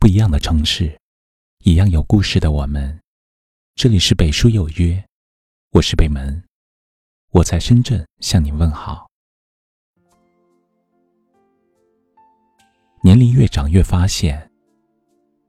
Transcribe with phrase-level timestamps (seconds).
[0.00, 0.98] 不一样的城市，
[1.58, 2.98] 一样有故事的我们。
[3.74, 5.04] 这里是北书有约，
[5.72, 6.42] 我是北门，
[7.32, 9.06] 我在深圳向你问好。
[13.02, 14.50] 年龄越长，越发现，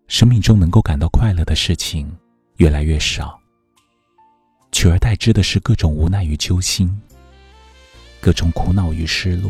[0.10, 2.14] 生命中能够感到快乐的事情
[2.58, 3.40] 越来越少，
[4.74, 7.02] 取而代之的是各种无奈与揪心，
[8.20, 9.50] 各种苦恼与失落。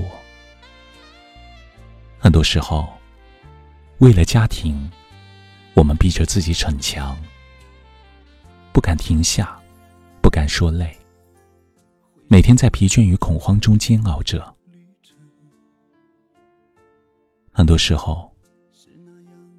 [2.19, 3.00] 很多时候。
[4.01, 4.89] 为了家庭，
[5.75, 7.15] 我们逼着自己逞强，
[8.73, 9.55] 不敢停下，
[10.23, 10.97] 不敢说累，
[12.27, 14.43] 每天在疲倦与恐慌中煎熬着。
[17.51, 18.35] 很多时候，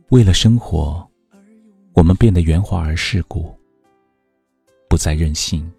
[0.08, 1.08] 为了生活，
[1.92, 3.56] 我们变得圆滑而世故，
[4.88, 5.72] 不再任性，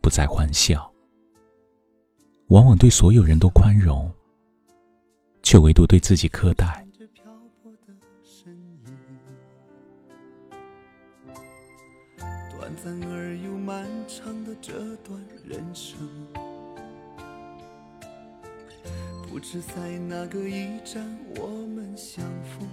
[0.00, 0.90] 不再欢笑，
[2.46, 4.10] 往往对所有人都宽容，
[5.42, 6.85] 却唯独对自己苛待。
[12.88, 15.98] 而又漫长的这段人生，
[19.28, 21.04] 不知在哪个驿站
[21.36, 22.68] 我们相逢。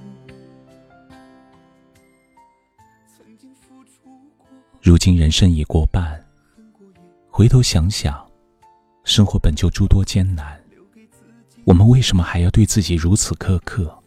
[4.82, 6.24] 如今人生已过半，
[7.30, 8.30] 回头想想，
[9.04, 10.62] 生活本就诸多艰难，
[11.64, 13.98] 我们为什么还要对自己如此苛刻？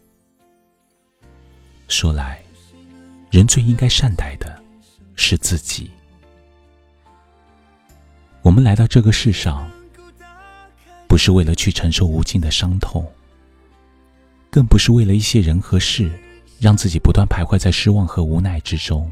[1.87, 2.41] 说来，
[3.31, 4.63] 人最应该善待的。
[5.19, 5.89] 是自己。
[8.47, 9.69] 我们来到这个世上，
[11.05, 13.05] 不是为了去承受无尽的伤痛，
[14.49, 16.09] 更不是为了一些人和事，
[16.57, 19.11] 让自己不断徘徊在失望和无奈之中。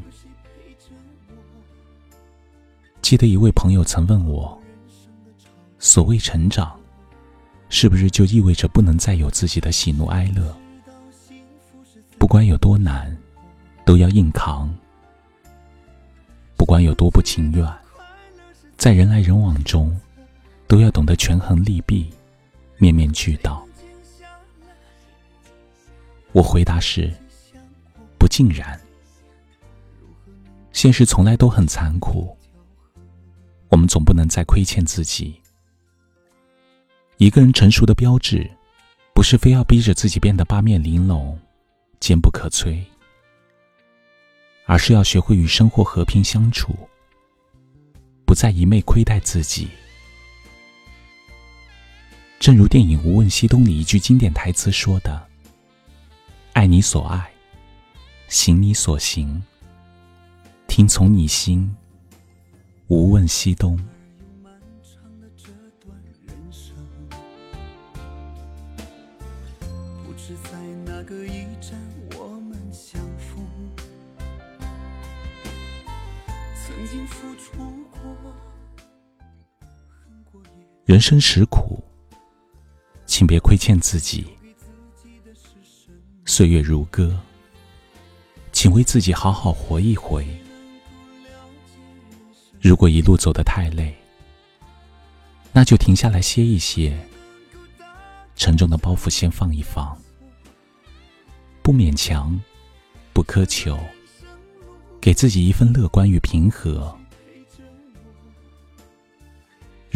[3.02, 4.58] 记得一位朋友曾问我
[5.78, 6.74] ：“所谓成长，
[7.68, 10.56] 是不是就意味着不能再有自己的喜怒哀乐？
[12.16, 13.14] 不管有多难，
[13.84, 14.74] 都要硬扛。”
[16.56, 17.70] 不管有多不情愿，
[18.76, 19.98] 在人来人往中，
[20.66, 22.10] 都要懂得权衡利弊，
[22.78, 23.66] 面面俱到。
[26.32, 27.12] 我回答是：
[28.18, 28.78] 不尽然。
[30.72, 32.36] 现实从来都很残酷，
[33.70, 35.40] 我们总不能再亏欠自己。
[37.16, 38.48] 一个人成熟的标志，
[39.14, 41.38] 不是非要逼着自己变得八面玲珑、
[41.98, 42.84] 坚不可摧。
[44.66, 46.76] 而是要学会与生活和平相处，
[48.26, 49.68] 不再一昧亏待自己。
[52.40, 55.26] 正如电影《无问西东》里一句经典台词说的
[56.52, 57.30] ：“爱你所爱，
[58.26, 59.42] 行你所行，
[60.66, 61.74] 听从你心，
[62.88, 63.78] 无问西东。”
[70.04, 71.80] 不知在哪个驿站，
[72.18, 73.46] 我们相逢。
[80.86, 81.82] 人生实苦，
[83.06, 84.24] 请别亏欠自己。
[86.24, 87.18] 岁月如歌，
[88.52, 90.24] 请为自己好好活一回。
[92.60, 93.92] 如果一路走得太累，
[95.52, 96.96] 那就停下来歇一歇，
[98.36, 100.00] 沉重的包袱先放一放，
[101.62, 102.40] 不勉强，
[103.12, 103.76] 不苛求。
[105.00, 106.96] 给自己一份乐观与平和。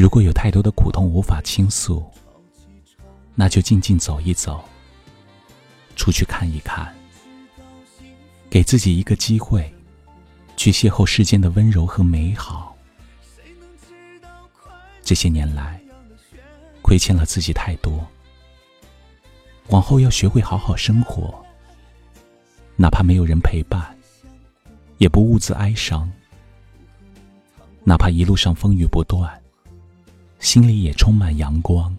[0.00, 2.02] 如果有太多的苦痛无法倾诉，
[3.34, 4.64] 那就静静走一走，
[5.94, 6.90] 出去看一看，
[8.48, 9.70] 给自己一个机会，
[10.56, 12.74] 去邂逅世间的温柔和美好。
[15.02, 15.78] 这些年来，
[16.80, 18.02] 亏欠了自己太多，
[19.68, 21.44] 往后要学会好好生活，
[22.74, 23.94] 哪怕没有人陪伴。
[24.96, 26.10] 也不兀自哀伤，
[27.84, 29.30] 哪怕一路上风雨不断，
[30.40, 31.96] 心里也充满阳光。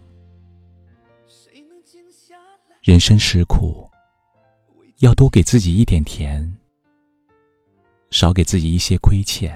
[2.82, 3.88] 人生实苦，
[4.98, 6.58] 要多给自己一点甜，
[8.10, 9.50] 少给自己一些亏欠；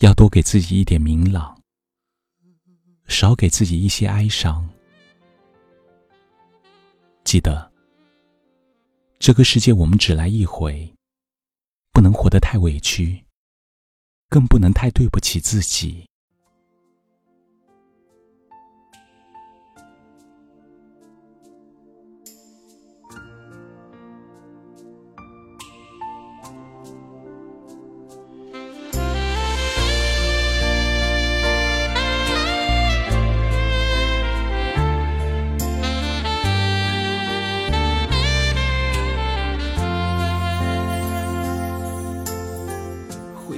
[0.00, 1.58] 要多给自己一点明朗，
[3.08, 4.68] 少给自己一些哀伤。
[7.24, 7.72] 记得，
[9.18, 10.92] 这个世界我们只来一回。
[11.92, 13.24] 不能活得太委屈，
[14.28, 16.08] 更不能太对不起自己。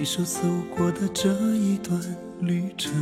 [0.04, 0.40] 手走
[0.76, 2.00] 过的这一段
[2.40, 2.92] 旅程，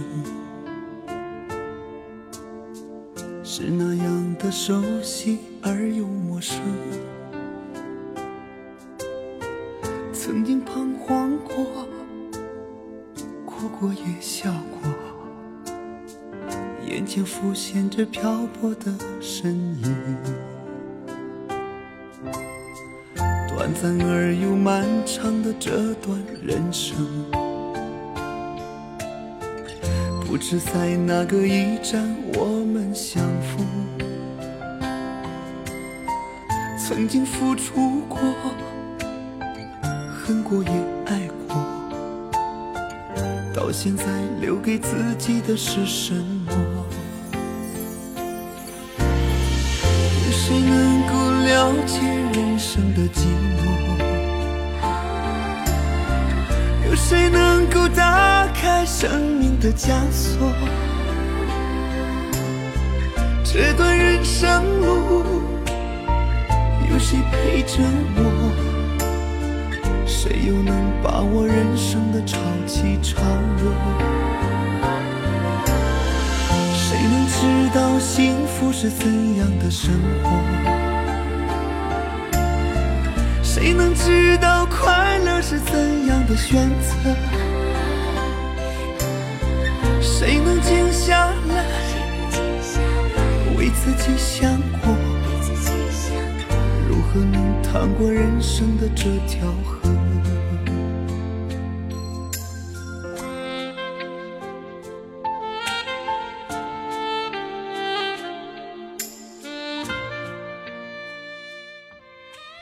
[3.43, 6.61] 是那样的熟悉而又陌生。
[10.13, 11.87] 曾经彷徨过，
[13.47, 14.91] 哭过也笑过，
[16.87, 20.50] 眼前浮现着漂泊的身影。
[23.61, 26.97] 短暂而又漫长的这段人生，
[30.25, 32.03] 不知在哪个驿站
[32.33, 33.67] 我们相逢。
[36.79, 38.19] 曾经付出过，
[40.11, 40.71] 恨过也
[41.05, 41.55] 爱过，
[43.55, 44.05] 到现在
[44.41, 46.87] 留给自己的是什么？
[48.97, 50.90] 有谁能
[51.51, 51.99] 了解
[52.33, 53.27] 人生的寂
[53.59, 53.59] 寞？
[56.89, 60.53] 有谁能够打开生命的枷锁？
[63.43, 65.43] 这段人生路，
[66.89, 67.83] 有谁陪着
[68.15, 68.23] 我？
[70.07, 73.21] 谁又能把握人生的潮起潮
[73.61, 73.73] 落？
[76.73, 79.93] 谁能知道幸福是怎样的生
[80.23, 80.80] 活？
[83.61, 87.15] 谁能知道快乐是怎样的选择？
[90.01, 91.67] 谁能静下来
[93.59, 94.97] 为自己想过？
[96.89, 99.91] 如何能趟过人生的这条河？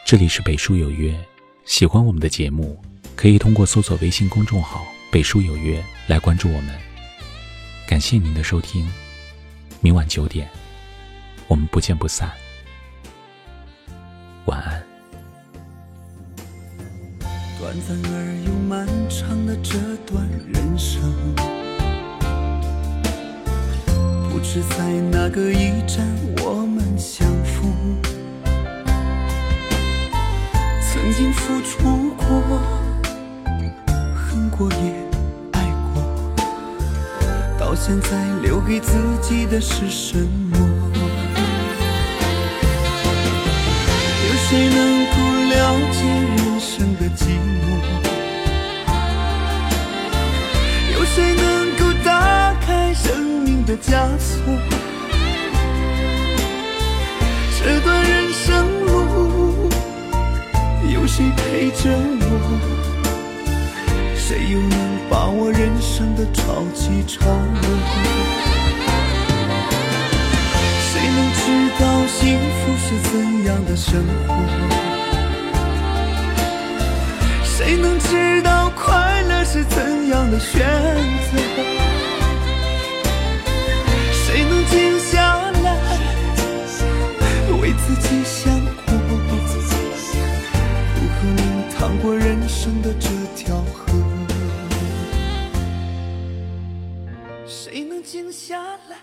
[0.08, 1.14] 这里是北书有约，
[1.66, 2.82] 喜欢我们的节目，
[3.14, 6.75] 可以通过搜索微信公众号“北书有约”来关注我们。
[7.87, 8.90] 感谢您的收听，
[9.82, 10.49] 明晚九点，
[11.46, 12.32] 我们不见不散。
[14.46, 14.82] 晚安。
[17.61, 21.02] 短暂而又漫长的这段人生，
[24.31, 26.02] 不知在哪个驿站
[31.38, 32.26] 付出过，
[34.14, 34.93] 恨过也
[35.52, 35.56] 爱
[35.93, 36.02] 过，
[37.58, 38.11] 到现在
[38.43, 38.93] 留给自
[39.23, 40.58] 己的是什么？
[44.26, 44.76] 有谁能
[45.06, 45.14] 够
[45.49, 45.56] 了
[45.93, 45.99] 解
[46.37, 47.20] 人生的寂
[47.58, 47.67] 寞？
[50.94, 51.44] 有谁能
[51.76, 52.08] 够打
[52.61, 53.06] 开生
[53.44, 54.37] 命的枷锁？
[57.61, 58.88] 这段人生。
[61.08, 61.90] 谁陪着
[62.20, 62.26] 我？
[64.14, 64.78] 谁又能
[65.08, 67.62] 把握人生的潮起潮落？
[70.84, 71.43] 谁能知
[71.81, 73.10] 道幸福是怎
[73.46, 74.28] 样的生活？
[77.43, 80.61] 谁能知道快乐是怎样的选
[81.32, 81.38] 择？
[84.12, 85.66] 谁能静下来
[87.61, 88.57] 为自己想？
[98.49, 98.97] 下来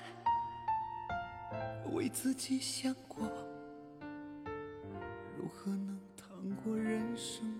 [1.91, 3.27] 为自己想过？
[5.37, 6.27] 如何能趟
[6.63, 7.54] 过人生？